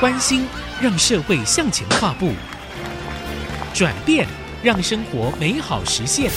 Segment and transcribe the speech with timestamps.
[0.00, 0.46] 关心
[0.80, 2.30] 让社会向前跨步，
[3.74, 4.24] 转变
[4.62, 6.30] 让生活美好实现。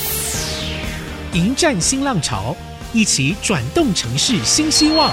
[1.33, 2.57] 迎战新浪潮，
[2.91, 5.11] 一起转动城市新希望。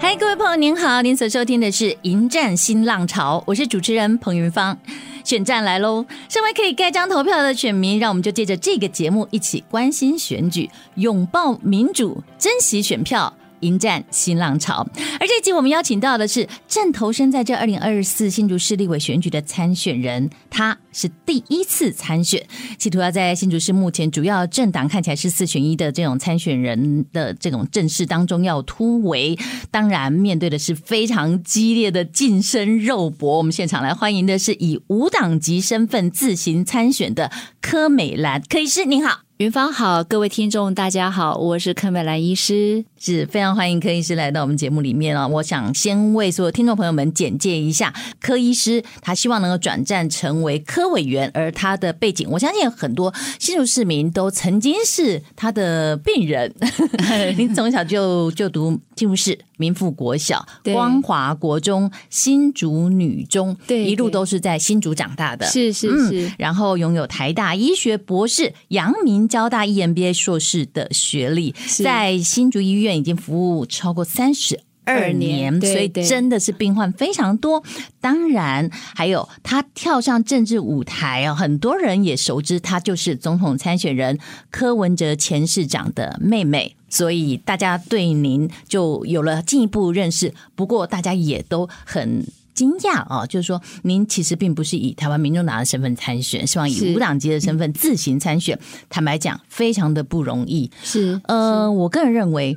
[0.00, 4.76] 嗨，各位朋友，您好，您所收听的是《迎战新浪潮》，我是主持人彭云芳。
[5.26, 6.06] 选战来喽！
[6.28, 13.34] 身为可以盖章投票的选民，让我们就借着这个节目一起关心选举，拥抱民主，珍惜选票。
[13.66, 14.86] 迎战新浪潮，
[15.18, 22.46] 而这集我们邀请到的是正投身在这二零二四新竹市立委选举的参选人，他是第一次参选，
[22.78, 29.36] 企图要在新竹市目前主要政党看起来是四选一的这种参选人的这种阵势当中要突围，
[29.70, 33.38] 当然面对的是非常激烈的近身肉搏。
[33.38, 39.25] 我们现场来欢迎的是以无党籍身份自行参选的柯美兰柯医师，您好。
[39.38, 45.28] 云芳好，各位听众大家好，我是柯美兰医师，是非常欢迎柯医师来到我们节目里面啊。
[45.28, 56.50] 我想先为所有听众朋友们简介一下柯医师，他希望能够转战成为科委员，而他的背景，我相信很多新竹市民都曾经是他的病人。
[57.36, 66.32] 您从小就就读进入市民富国小、光华国中、新竹女中，对，一路都是在新竹长大的，是是是、嗯。
[66.38, 69.26] 然后拥有台大医学博士、阳明。
[69.26, 77.62] 交大 EMBA 硕士的学历，在新竹医院已经服务超过三十二年，所以真的是病患非常多。
[78.00, 84.18] 当然，还有他跳上政治舞台啊，很多人也熟知他就是总统参选人
[84.50, 90.32] 柯文哲前市长的妹妹，所以大家对您就有了进一步认识。
[90.54, 92.24] 不过，大家也都很。
[92.56, 93.26] 惊讶啊！
[93.26, 98.58] 就是说，您其实并不是以台湾民众党的身份参选，希望以无党籍的身份自行参选。
[98.88, 100.70] 坦白讲，非常的不容易。
[100.82, 102.56] 是呃，我个人认为，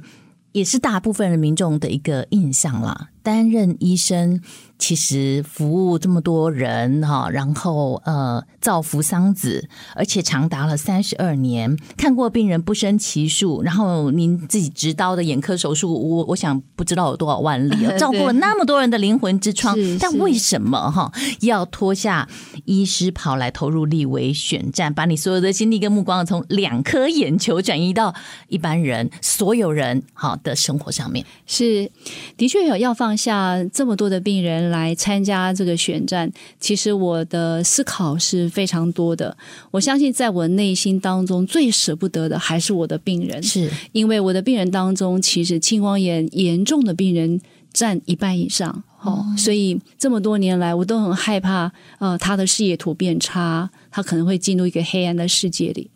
[0.52, 3.10] 也是大部分的民众的一个印象啦。
[3.30, 4.42] 担任医生。
[4.80, 9.62] 其实服务这么多人哈，然后呃造福桑梓，
[9.94, 21.12] 而且长达了三十二年，看过病人不胜其数，然后您自己执刀的眼科手术，我我想不知道有多少万例， 照顾了那么多人的灵魂之窗，但为什么哈
[21.42, 22.30] 要脱下
[22.64, 28.16] 医师袍来投入立委选战，把你所有的精力跟目光从两颗眼球转移到
[28.48, 31.26] 一般人所有人好的生活上面？
[31.46, 31.92] 是
[32.38, 34.70] 的确有要放下这么多的病人。
[34.70, 39.36] 来参加这个选战，其实我的思考是非常多的。
[39.72, 47.42] 我相信，在我内心当中最舍不得的还是我的病人，是因为我的病人当中，其实青光眼严重的病人
[47.74, 48.84] 占一半以上。
[49.02, 55.90] 哦，所以这么多年来，我都很害怕，呃，他的视野图变差，他可能会进入一个黑暗的世界里。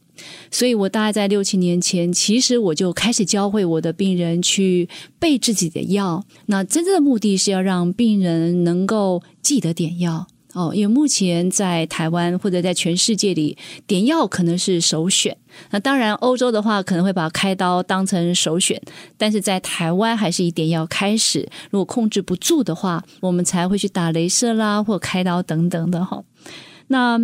[0.51, 4.87] 所以，我大概在六七年前，其实我就开始教会我的病人去
[5.19, 6.23] 备自己的药。
[6.45, 10.71] 那真正的目的是要让病人能够记得点药哦。
[10.75, 13.57] 因为目前在台湾或者在全世界里，
[13.87, 15.35] 点药可能是首选。
[15.71, 18.81] 那当然，欧洲的话可能会把开刀当成首选，
[19.17, 21.49] 但是在台湾还是以点药开始。
[21.71, 26.23] 如果控制不住的话，我们才会去打镭射啦，或开刀等等的哈。
[26.87, 27.19] 那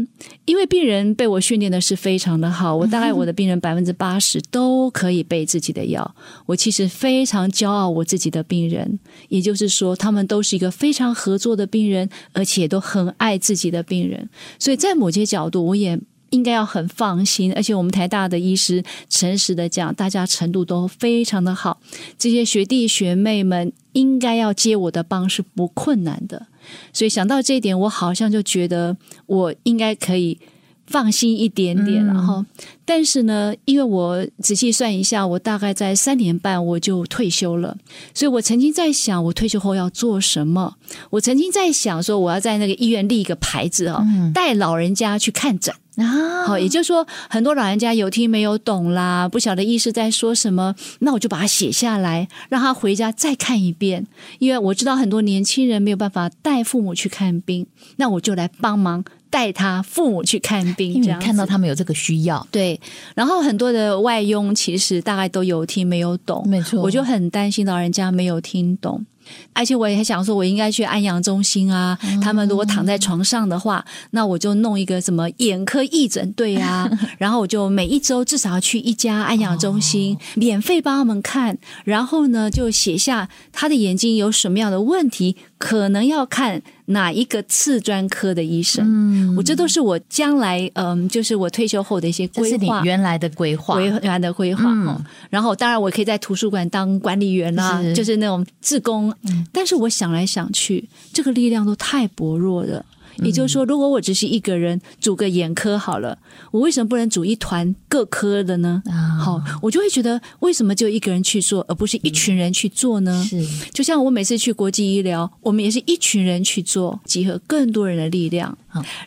[0.45, 6.15] 因为病人被我训练的是非常的好，我大概我的病人百分之八十都可以背自己的药。
[6.45, 14.29] 我其实非常骄傲我自己的病人，也就是说，他们都是一个非常合作的病人，而且都很爱自己的病人。
[14.57, 15.99] 所以在某些角度，我也
[16.31, 17.53] 应该要很放心。
[17.53, 21.79] 而且我们台大的医师诚实的讲，大家程度都非常的好，
[22.17, 26.47] 这些学弟学妹们应该要接我的棒是不困难的。
[26.93, 28.95] 所以想到这一点，我好像就觉得
[29.25, 30.37] 我应该可以
[30.85, 32.43] 放心一点点，然后，
[32.83, 37.77] 但是呢，因为我仔细算一下，我大概在三年半我就退休了，
[38.13, 40.75] 所以我曾经在想，我退休后要做什么？
[41.11, 44.03] 我曾经在想说，我要在那个医院立一个牌子啊，
[44.33, 45.73] 带老人家去看诊。
[46.07, 54.05] 好，也就是说，很多老人家有听没有懂啦，不晓得医师在说什么，那我就把它写下来，让他回家再看一遍。
[54.39, 57.65] 因为我知道很多年轻人没有办法带父母去看病，
[57.97, 60.93] 那我就来帮忙带他父母去看病。
[60.93, 62.79] 因为你看到他们有这个需要，对。
[63.15, 69.05] 然后很多的外佣其实大概都有听没有懂，没错，我就很担心老人家没有听懂。
[69.53, 71.97] 而且我也想说，我应该去安养中心啊。
[72.21, 76.89] 他们如果躺在床上的话，那我就弄一个什么眼科义诊队啊。
[77.17, 81.57] 然后我就每一周至少要去一家安养中心，免费帮他们看。
[81.83, 88.83] 然后呢，就写下他的眼睛有什么样的问题，可能要看哪一个次专科的医生。
[88.85, 94.63] 嗯，我这都是我将来嗯，就是我退休后的一些规划，这是你原来的规划，原来的规划。
[94.65, 99.13] 嗯，然后当然我可以在图书馆当管理员啦，是就是那种志工。
[99.23, 102.85] 嗯，但是我想来想去，这个力量都太薄弱了。
[103.21, 106.17] 也就是说，如果我只是一个人组个眼科好了，
[106.51, 108.81] 我为什么不能组一团各科的呢？
[109.19, 113.25] 好，我就会觉得，为什么就一个人去做，而不是一群人去做呢？
[113.29, 118.57] 是，就像我每次去国际医疗，我们也是一群人去做，集合更多人的力量。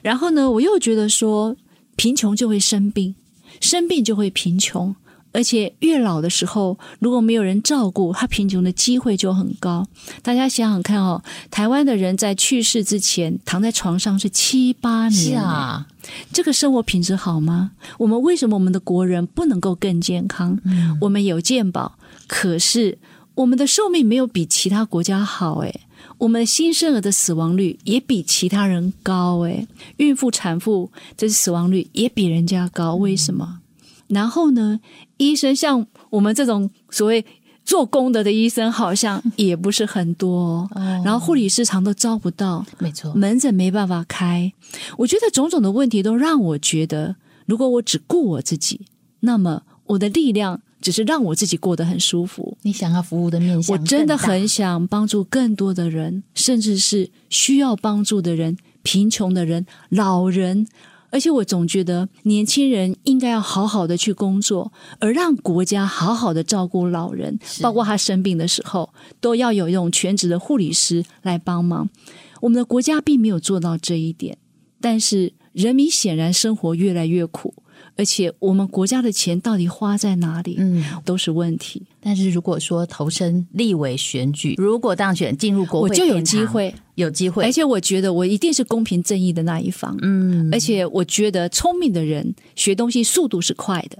[0.02, 1.56] 然后呢，我又觉得说，
[1.96, 3.14] 贫穷就会生病，
[3.60, 4.94] 生病就会贫穷。
[5.32, 9.86] 而且越老的时候，如果没有人照顾，他贫穷的机会就很高。
[10.22, 15.86] 大家想想看哦，台湾的人在去世之前躺在床上是七八年，是啊，
[16.32, 17.72] 这个生活品质好吗？
[17.98, 20.58] 我们为什么我们的国人不能够更健康？
[20.64, 22.98] 嗯，我们有健保，可是
[23.34, 25.80] 我们的寿命没有比其他国家好诶，
[26.18, 33.60] 我们新生儿的死亡率也比其他人高诶，孕妇产妇这死亡率也比人家高，为什么？
[34.12, 34.78] 然后呢，
[35.16, 37.24] 医生像我们这种所谓
[37.64, 40.68] 做功德的医生，好像也不是很多。
[40.74, 44.52] 哦，然后护理师常都招不到，没错，门诊没办法开。
[44.98, 47.16] 我觉得种种的问题都让我觉得，
[47.46, 48.82] 如果我只顾我自己，
[49.20, 52.58] 那么我的力量只是让我自己过得很舒服。
[52.62, 60.66] 你想要服务的面向，我真的很想帮助更多的人，甚至是需要帮助的人、贫穷的人、老人。
[61.12, 71.88] 而且我总觉得年轻人应该要好好的去工作，而让国家好好的照顾老人，包括他生病的时候，都要有一种全职的护理师来帮忙。
[72.40, 74.38] 我们的国家并没有做到这一点，
[74.80, 77.54] 但是人民显然生活越来越苦。
[77.96, 80.56] 而且我们国家的钱到底花在哪里？
[80.58, 81.82] 嗯，都是问题。
[82.00, 87.44] 但是如果说投身立委选举，如果当选进入国会，我就有机会，有机会。
[87.44, 89.96] 而且我觉得我一定是公平正义的那一方。
[90.02, 93.98] 嗯，而且我觉得聪明的人学东西速度是快的，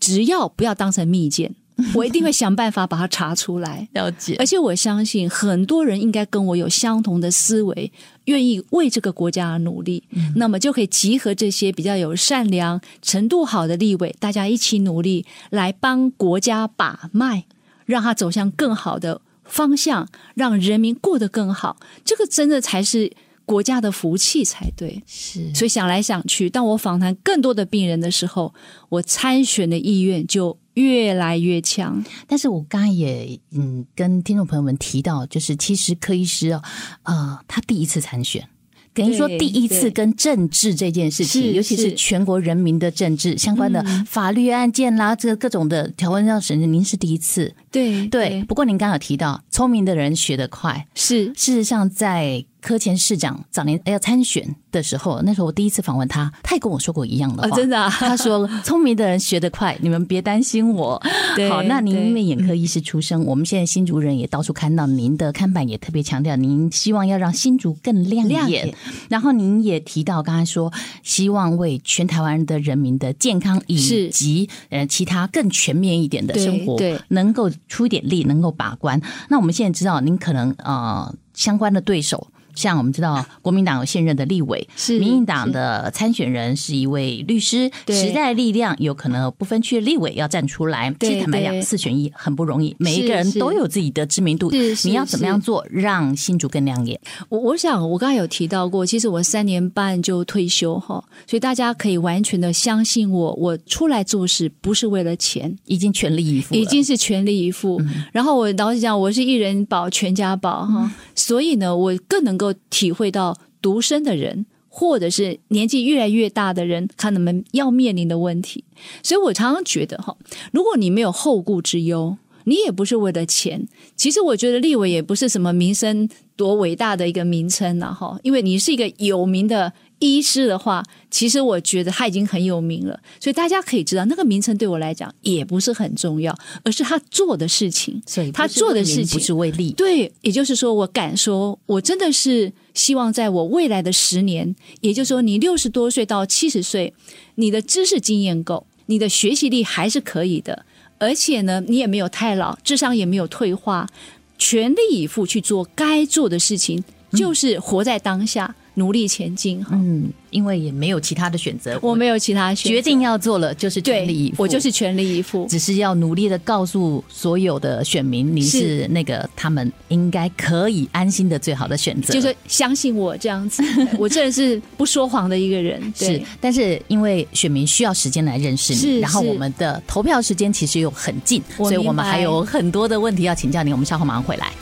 [0.00, 1.54] 只要不要当成密件。
[1.92, 4.36] 我一定会想办法把它查出来，了解。
[4.38, 7.90] 而且我相信很多人应该跟我有相同的思维，
[8.26, 10.02] 愿意为这个国家而努力。
[10.10, 10.32] 嗯。
[10.36, 17.44] 那么就可以集合这些比较有善良、程度好的立委，大家一起努力，来帮国家把脉，
[17.86, 21.76] 让它走向更好的方向，让人民过得更好。
[22.04, 23.10] 这个真的才是
[23.44, 25.02] 国家的福气才对。
[25.08, 25.52] 是。
[25.52, 28.54] 所以想来想去，当我访谈更多的病人的时候，
[28.90, 36.62] 我参选的意愿就越来越强，但是我刚才也嗯跟听众朋友们提到，就是其实柯医师哦，
[37.04, 38.46] 呃，他第一次参选，
[38.92, 48.42] 等于说第一次跟政治这件事情，尤其是全国人民的政治相关的法律案件啦，这个各种的条文要审议，您是第一次，对对。
[48.44, 51.26] 不过您刚刚有提到，聪明的人学得快，是。
[51.34, 52.44] 事实上在。
[52.64, 57.48] 柯前市长早年要参选的时候，那时候我第一次访问他，他也跟我说过一样的话。
[57.48, 60.98] 哦、真的、啊，他说：“聪明的人学得快，你们别担心我。
[61.36, 68.28] 对”好，那您因为眼科医师出身，我们现在新竹人也到处看到您的看板，也特别强调您希望要让新竹更亮眼。
[68.28, 68.74] 亮眼。
[69.10, 70.72] 然后您也提到刚才说，
[71.02, 78.98] 希望为全台湾的人民的健康以及呃其他更全面一点的生活，对，能够出一点力，能够把关。
[79.28, 82.26] 那我们现在知道，您可能呃相关的对手。
[82.54, 90.94] 像我们知道， 国民党有现任的立委，是民进党的参选人是一位律师，时代力量有可能不分区的立委要站出来。
[91.00, 94.50] 其实坦白讲，四选一很不容易，每一个人都有自己的知名度。
[94.84, 96.98] 你要怎么样做，让新竹更亮眼？
[97.28, 107.80] 我我想，我刚才有提到过，其实我三年半就退休哈，所以大家可以完全的相信我，我出来做事不是为了钱，已经全力以赴，已经是全力以赴。
[107.80, 112.43] 嗯、然后我老实讲，我是一人保全家保哈，嗯、所以呢，我更能够。
[112.52, 118.64] 体会到独身的人，或者是年纪越来越大的人，看他们要面临的问题。
[119.02, 120.16] 所以我常常觉得哈，
[120.52, 123.66] 如果你没有后顾之忧，你也不是为了钱。
[123.96, 129.72] 其实我觉得立委也不是什么名声多伟大的一个名称了哈，因为你是一个有名的。
[129.98, 138.02] 医师的话，其实我觉得他已经很有名了，所以大家可以知道，那个名称对我来讲也不是很重要，而是他做的事情。
[138.06, 139.72] 所以他做的事情不是为利。
[139.72, 146.92] 对，也就是说，我敢说，我真的是希望在我未来的十年，也就是说，你六十多岁到七十岁，
[147.36, 150.66] 你的知识经验够，你的学习力还是可以的，
[150.98, 153.88] 而且呢，你也没有太老，智商也没有退化，
[154.36, 156.82] 全力以赴去做该做的事情，
[157.12, 158.54] 就是活在当下。
[158.74, 159.64] 努力前进。
[159.70, 173.62] 嗯，因为也没有其他的选择，我没有其他选择，决定要做了就是全力以赴，我就是全力以赴，只是要努力的告诉所有的选民，你是那个他们应该可以安心的最好的选择，就是相信我这样子，
[173.98, 175.80] 我真的是不说谎的一个人。
[175.98, 183.72] 对，是，但是因为选民需要时间来认识你，然后我们的投票时间其实又很近，所以我们还有很多的问题要请教你。
[183.72, 184.52] 我们稍后马上回来。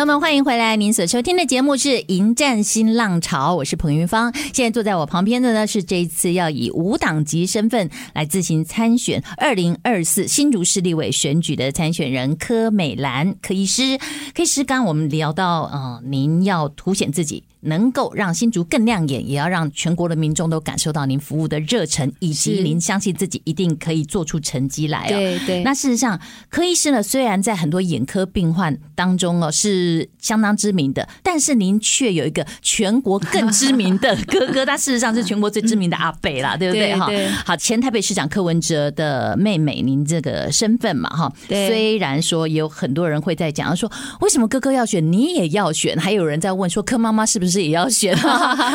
[0.00, 0.76] 朋友们，欢迎回来！
[0.76, 4.32] 您所收听的节目是《迎战新浪潮》，我是彭云芳。
[4.54, 13.98] 现在坐在我旁边的呢，是这一次要以无党籍身份来自行参选二零二四新竹市立委选举的参选人柯美兰柯医师。
[14.34, 17.44] 柯医师，刚我们聊到，呃，您要凸显自己。
[17.62, 25.06] 能够让新竹更亮眼，也要让全国的民众都感受到您服务的热忱，以及您相信自己一定可以做出成绩来。
[25.08, 25.62] 对对。
[25.62, 36.94] 那事实上，柯医师呢，虽然在很多眼科病患当中哦是相当知名的，但是您却有一个全国更知名的哥哥，他事实上是全国最知名的阿贝啦， 对不对？
[36.94, 37.10] 哈，
[37.44, 41.32] 好，前台北市长柯文哲的妹妹，您这个身份嘛，哈。
[41.48, 43.90] 虽然说也有很多人会在讲说，
[44.20, 45.96] 为什么哥哥要选，你也要选？
[45.98, 47.49] 还有人在问说，柯妈妈是不是？
[47.50, 48.16] 是也要选，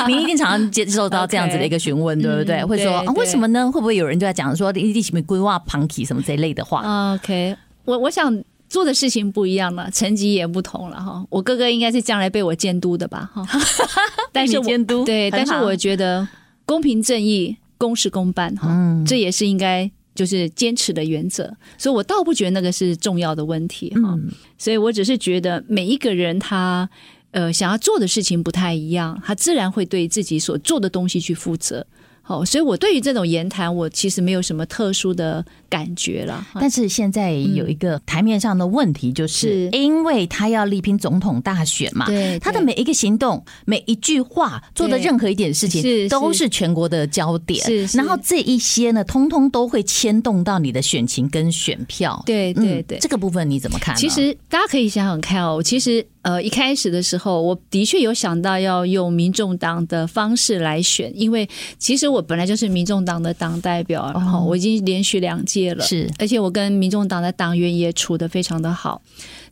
[0.08, 2.63] 你一定常常接受到这样子的一个询问，对不对？
[2.65, 3.72] 会说啊，为什么呢？
[3.72, 7.55] 会不会有人就在讲说，你什么规划 punky 什么这一类的话？OK，
[7.86, 11.25] 我我想做的事情不一样了，成绩也不同了哈。
[11.29, 13.29] 我哥哥应该是将来被我监督的吧？
[13.34, 13.48] 哈，
[14.34, 16.27] 但是监督对，但是我觉得
[16.65, 18.70] 公平正义、公事公办哈，
[19.05, 21.55] 这也是应该就是坚持的原则。
[21.77, 24.17] 所以我倒不觉得那个是重要的问题哈。
[24.58, 26.89] 所以我只是觉得每一个人他。
[27.35, 31.85] 呃，想要做的事情不太一样，他自然会对自己所做的东西去负责。
[32.21, 36.43] 好，所以我对于这种言谈，我其实没有什么特殊的感觉了。
[36.55, 47.63] 但是现在有一个台面上的问题，就是因为他要力拼总统大选嘛，对，他的每一个行动、每一句话、做的任何一点事情，都是全国的焦点。
[47.63, 52.23] 是，然后这一些呢，通通都会牵动到你的选情跟选票。
[52.25, 53.93] 对对对，这个部分你怎么看？
[53.97, 61.48] 其实大家可以想想看哦，其实呃一开始的时候，我的确有想到要用民众党的方式来选，因为
[61.79, 62.25] 其实我。
[62.27, 69.00] 本来就是民众党的党代表，然后我已经连续两届了，是，而且我跟民众党的党员也处得非常的好。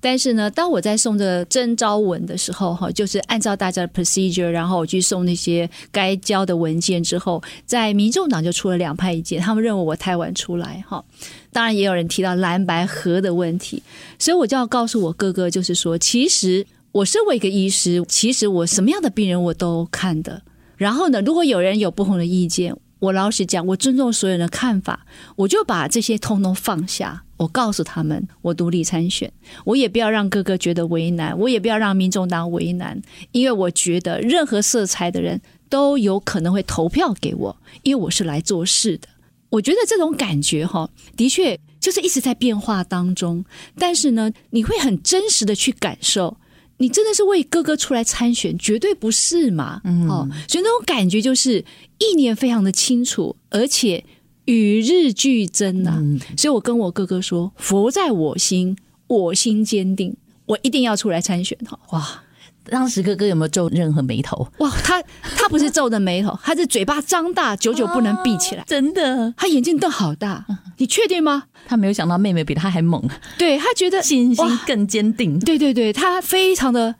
[0.05, 11.01] 但是呢，当我在送这征召文的时候，哈，就是按照大家的 procedure，然后我去送那些该交的文件之后，在民众党就出了两派意见，他们认为我太晚出来，哈。
[11.53, 13.81] 当然也有人提到蓝白合的问题，
[14.19, 20.41] 所以我就要告诉我哥哥，就是说，其实我身为一个医师，其实我什么样的病人我都看的。
[20.75, 25.05] 然后呢，如果有人有不同的意见，我老实讲，我尊重所有人的看法，
[25.37, 27.23] 我就把这些通通放下。
[27.43, 29.31] 我告诉他们，我独立参选，
[29.65, 39.07] 我也不要让哥哥觉得为难，我也不要让民众党为难，因为我觉得任何色彩的人都有可能会投票给我，因为我是来做事的。
[39.49, 43.43] 我觉得这种感觉哈，的确就是一直在变化当中，
[43.77, 46.37] 但是呢，你会很真实的去感受。
[46.77, 49.79] 你真的是为哥哥出来参选，绝对不是嘛？
[49.83, 51.63] 嗯，哦，所以那种感觉就是
[51.99, 54.03] 意念非常的清楚，而且
[54.45, 55.95] 与日俱增啊。
[55.97, 62.23] 嗯，所以我跟我哥哥说：“佛在我心，我心坚定，我一定要出来参选。”哈，哇！
[62.65, 64.47] 当时哥哥有没有皱任何眉头？
[64.59, 68.61] 哇，他他不是皱的眉头，他是嘴巴张大，久久不能闭起来。
[68.61, 70.45] 啊，真的，他眼睛瞪好大。
[70.77, 71.43] 你确定吗？
[71.67, 73.05] 他没有想到妹妹比他还猛。
[73.37, 75.37] 对，他觉得信心更坚定。
[75.39, 76.95] 对对对，他非常的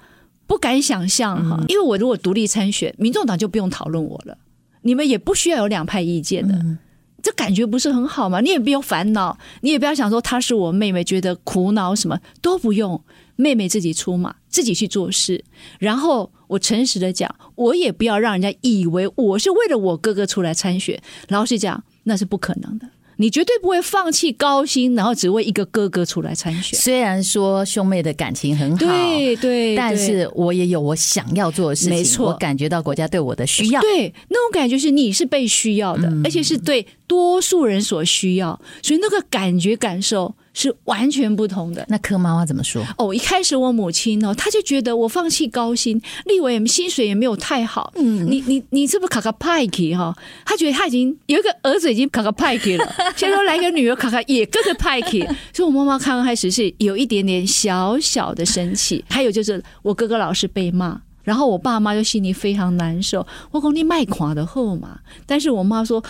[0.45, 4.37] 不敢想象哈，嗯、因为我如果独立参选，民众党就不用讨论我了，
[4.81, 6.77] 你们也不需要有两派意见的，嗯、
[7.23, 8.41] 这感觉不是很好吗？
[8.41, 13.01] 你也不用烦恼，你也不要想说她是我妹妹，觉得苦恼什么都不用。
[13.35, 15.43] 妹妹自己出马，自己去做事，
[15.79, 21.01] 然后我诚实的讲，我也不要让人家以为我是为了我哥哥出来参选。
[21.29, 22.87] 老实讲，那是不可能的。
[23.23, 26.77] 你绝对不会放弃高薪，然后只为一个哥哥出来参选。
[26.77, 31.93] 虽然说兄妹的感情很好，对对，但是我也有我想要做的事情。
[31.95, 33.79] 没错，我感觉到国家对我的需要。
[33.79, 40.35] 对，那种感觉是你是被需要的，而且是对多数人所需要，所以那个感觉感受。
[40.53, 41.85] 是完全不同的。
[41.89, 42.85] 那柯妈妈怎么说？
[42.97, 47.91] 哦，一开始我母亲哦，她就觉得我放弃高薪，立委薪水也没有太好。
[47.95, 50.15] 嗯，你你你是不是卡卡派克哈？
[50.45, 55.17] 她觉得她已经有一个儿子已经卡卡派克了， 现在来个女儿卡卡也跟着派克。
[55.51, 59.03] 所以我妈妈刚开始是有一点点小小的生气。
[59.09, 63.25] 还有就是我哥哥老是被骂，然后我爸妈就心里非常难受。
[63.51, 66.03] 我说你卖垮的后嘛，但是我妈说。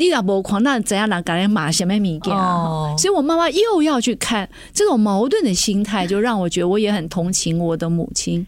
[0.00, 2.96] 你老婆狂，那怎样拿改来马什么米给啊？
[2.96, 8.44] 所以我妈妈又要去看这种矛盾的心态，就让我觉得我也很同情我的母亲。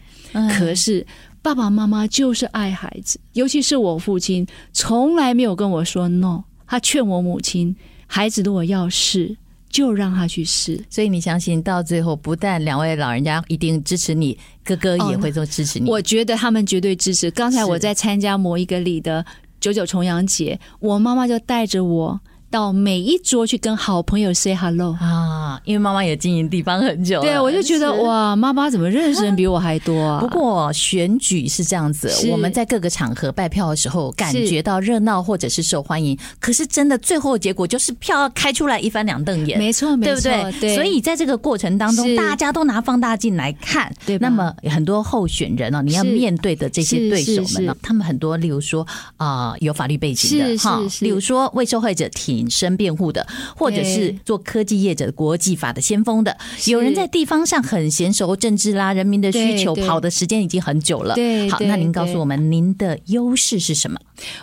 [0.57, 1.05] 可是
[1.43, 6.43] 爸爸妈妈就是爱孩子，尤其是我父亲，从来没有跟我说 no。
[6.65, 7.75] 他劝我母亲，
[8.07, 9.37] 孩子如果要试，
[9.69, 10.83] 就让他去试。
[10.89, 15.87] 所以你相信到最后，不但两位老人家一定支持你，哥哥也会做支持你。
[15.87, 17.29] 我觉得他们绝对支持。
[17.29, 19.23] 刚才我在参加某一个里的。
[19.63, 22.19] 九九重阳节，我妈妈就带着我。
[22.53, 30.19] 到每一桌去跟好朋友 say hello 啊，因为妈妈也经营地方很久了，对，我就觉得哇，妈妈怎么认识人比我还多啊？
[30.21, 40.59] 不过选举是这样子，我们在各个场合拜票的时候，感觉到热闹或者是受欢迎，可是真的最后结果就是票要开出来一翻两瞪眼，没错，没错，对不对？
[40.59, 40.75] 对。
[40.75, 44.19] 所以在这个过程当中，大家都拿放大镜来看，对。
[44.19, 48.85] 那么很多候选人呢，你要面对的这些对手们呢，他们很多，例如说
[49.17, 52.42] 啊，有法律背景的哈，例如说为受害者挺。
[52.43, 61.15] 隐身辩护的，或者是做科技业者国际法的先锋的，有人在地方上很娴熟政治啦，人民的需求跑的时间已经很久了。
[61.15, 63.97] 对，好，那您告诉我们，您的优势是什么？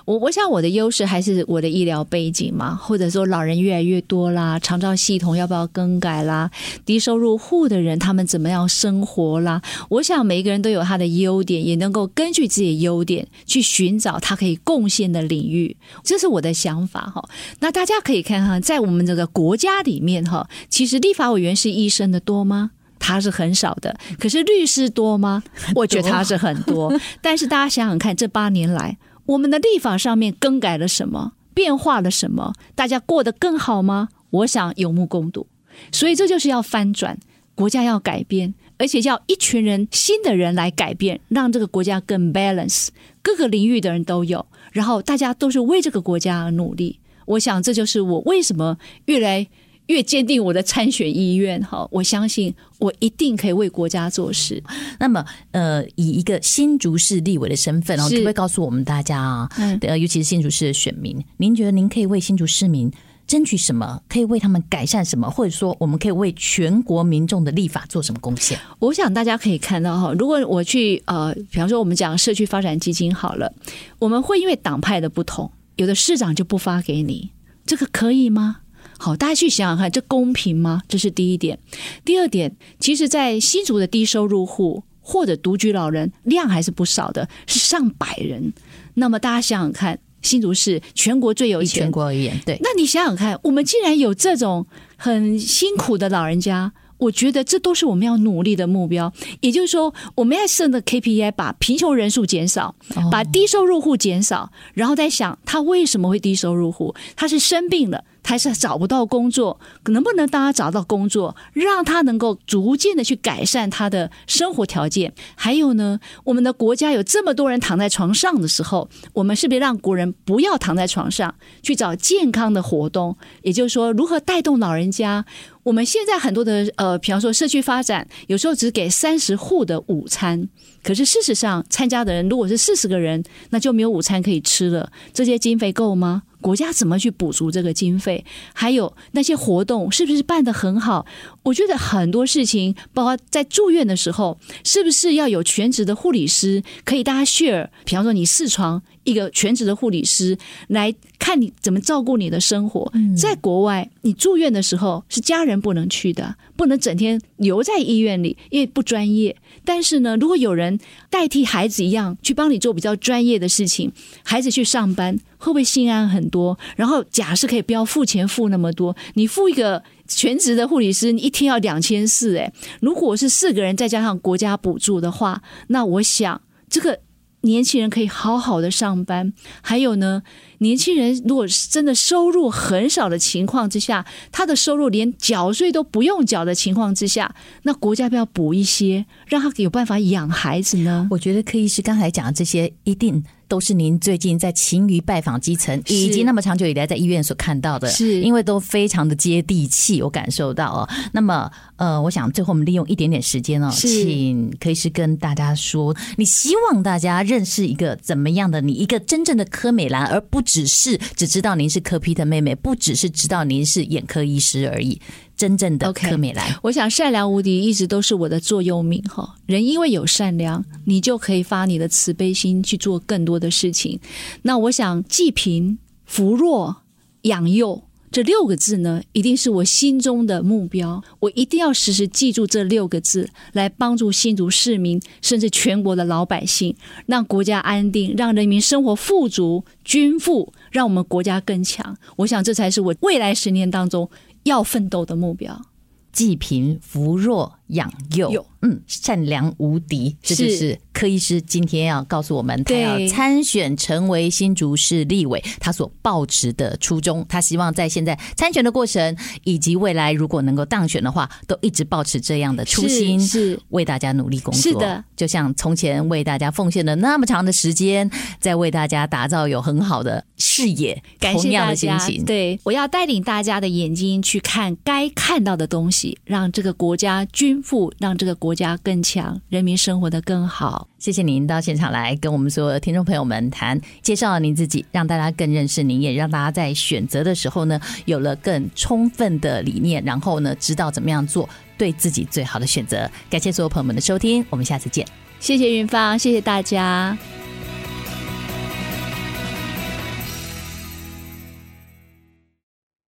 [0.06, 6.50] 我我想我的优势还是我的医疗背景嘛，或者说老人越来越多啦，长照系统要不要更改啦？
[6.86, 9.60] 低收入户的人他们怎么样生活啦？
[9.90, 17.22] 我想每一个人都有他的优点，也能够根据自己的优点去寻找他可以贡献的领域，这是我的想法哈。
[17.58, 17.90] 那大家。
[17.90, 22.70] 大家可以看看，在我们这个国家里面哈，其实立法委员是医生的多吗？
[23.00, 23.98] 他是很少的。
[24.16, 25.42] 可是律师多吗？
[25.74, 26.96] 我觉得他是很多。
[27.20, 28.96] 但是大家想想看，这八年来，
[29.30, 31.34] 我们的立法上面更改了什么？
[31.54, 32.52] 变化了什么？
[32.74, 34.08] 大家过得更好吗？
[34.30, 35.46] 我想有目共睹。
[35.92, 37.16] 所以这就是要翻转，
[37.54, 42.88] 国家要改变，而且要一群人新的人来改变，让这个国家更 balance，
[43.22, 46.98] 各个领域的人都有，然后大家都是为这个国家而努力。
[47.26, 49.46] 我想，这就是我为什么越来
[49.90, 51.60] 越坚定我的参选意愿。
[51.62, 54.62] 哈，我相信我一定可以为国家做事。
[54.98, 59.48] 那么，呃，以一个新竹市立委的身份，然后可不可以告诉我们大家啊？
[59.58, 62.90] 嗯，呃，尤其是新竹市的选民，您觉得您可以为新竹市民
[63.26, 64.00] 争取什么？
[64.08, 65.28] 可以为他们改善什么？
[65.28, 68.58] 或者说，我们可以为全国民众的立法做什么贡献？
[68.78, 73.52] 我想大家可以看到哈，如果我去呃，比方说我们讲社区发展基金好了，
[73.98, 75.50] 我们会因为党派的不同。
[75.76, 77.30] 有的市长就不发给你，
[77.64, 78.58] 这个可以吗？
[79.00, 80.82] 好，大家去想想看，这公平吗？
[80.86, 81.58] 这是第一点。
[82.04, 88.52] 第二点，其实，在新竹的低收入户或者独居老人量还是不少的，是上百人。
[88.94, 92.58] 那么大家想想看，新竹市全国最有钱，全国而言，对。
[92.60, 96.72] 那你想想看，我们既然有这种很辛苦的老人家。
[97.00, 99.10] 我觉得这都是我们要努力的目标，
[99.40, 102.74] 也就是说，我们要设的 KPI，把贫穷人数减少，
[103.10, 108.04] 把低收入户减少，然后再想他为什么会低收入户，他是生病了。
[108.30, 115.12] 还是找不到工作，能不能当他找到工作，让他能够逐渐的去改善他的生活条件？
[115.34, 123.16] 还有呢，我们的国家有这么多人躺在床上的时候，我们是不是让国人不要躺在床上，去找健康的活动？
[123.42, 125.24] 也就是说，如何带动老人家？
[125.64, 130.48] 我们现在很多的呃，比方说社区发展，有时候只给三十户的午餐，
[130.84, 134.92] 可是事实上参加的人如果是四十个人，那就没有午餐可以吃了。
[135.12, 136.22] 这些经费够吗？
[136.40, 138.24] 国家怎么去补足这个经费？
[138.52, 141.06] 还有那些活动是不是办得很好？
[141.42, 147.68] 我觉得很多事情，包括在住院的时候，是不是要有全职的护理师可以大家 share？
[147.84, 150.36] 比方说你四床，一个全职的护理师
[150.68, 152.92] 来看你怎么照顾你的生活。
[153.16, 159.36] 在国外，你住院的时候是家人不能去的，不能整天留在医院里，因为不专业。
[159.64, 160.80] 但是呢，如果有人
[161.10, 163.92] 代替孩子一样去帮你做比较专业的事情，
[164.24, 166.58] 孩子去上班会不会心安很多？
[166.74, 177.00] 然后假设可以不要付钱付那么多，你付一个全职的护理师，你一天要两千四，诶，如果是四个人再加上国家补助的话，那我想这个。
[177.42, 180.22] 年轻人可以好好的上班，还有呢，
[180.60, 191.08] 年轻人如果是真的收入很少的情况之下，他的收入连缴税都不用缴的情况之下，那国家要不要补一些，让他有办法养孩子呢？
[191.10, 193.22] 我觉得柯医师刚才讲的这些一定。
[193.50, 200.88] 都是您最近在勤于拜访基层，以及那么长久以来在医院所看到的，是因为都非常的接地气，我感受到哦。
[201.12, 215.00] 那么，呃，我想最后我们利用一点点时间哦，请可以是跟大家说，你希望大家认识一个怎么样的你，一个真正的柯美兰，而不只是只知道您是柯皮的妹妹，不只是知道您是眼科医师而已。
[215.36, 219.36] 真正的柯美兰，我想善良无敌一直都是我的座右铭哈。
[219.46, 223.98] 人因为有善良，你就可以发你的慈悲心去做更多的事情。
[224.42, 226.82] 那我想济贫扶弱，
[227.22, 227.84] 养幼。
[228.10, 231.02] 这六个字呢，一定是我心中的目标。
[231.20, 236.74] 我一定要时时记住这六个字，来帮助新竹市民，甚至全国的老百姓，
[237.06, 241.96] 让国家安定，让人民生活富足、均富，让我们国家更强。
[242.16, 244.10] 我想，这才是我未来十年当中
[244.42, 245.66] 要奋斗的目标。
[246.12, 250.78] 济贫扶弱养幼，嗯，善良无敌，这就是。
[250.92, 264.60] 柯医师今天要告诉我们，他要参选成为新竹市立委，他所抱持的初衷，他希望在现在参选的过程，以及未来如果能够当选的话，都一直保持这样的初心，是，是为大家努力工作。
[264.60, 271.98] 是的，就像从前为大家奉献了那么长的时间，在为大家打造有很好的视野，感谢大家。
[272.26, 280.88] 对，我要带领大家的眼睛去看该看到的东西，让这个国家均富，让这个国家更强，人民生活得更好。
[280.98, 293.10] 谢谢您到现场来跟我们所有的听众朋友们谈，介绍了您自己，让大家更认识您，也让大家在选择的时候呢，有了更充分的理念，然后呢，知道怎么样做对自己最好的选择。
[293.28, 295.06] 感谢所有朋友们的收听，我们下次见。
[295.38, 297.16] 谢谢云芳，谢谢大家。